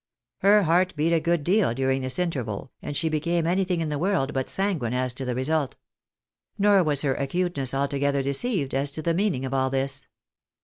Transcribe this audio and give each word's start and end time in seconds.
Her 0.39 0.63
heart 0.63 0.95
beat 0.95 1.13
a 1.13 1.19
good 1.19 1.43
deal 1.43 1.75
during 1.75 2.01
this 2.01 2.17
interval, 2.17 2.71
and 2.81 2.97
she 2.97 3.07
became 3.07 3.45
anything 3.45 3.81
in 3.81 3.89
the 3.89 3.99
world 3.99 4.33
but 4.33 4.49
sanguine 4.49 4.95
as 4.95 5.13
to 5.13 5.25
the 5.25 5.35
result. 5.35 5.75
Nor 6.57 6.81
was 6.81 7.03
her 7.03 7.13
acuteness 7.13 7.71
altogether 7.71 8.23
deceived 8.23 8.73
as 8.73 8.89
to 8.93 9.03
the 9.03 9.13
meaning 9.13 9.45
of 9.45 9.53
all 9.53 9.69
this. 9.69 10.07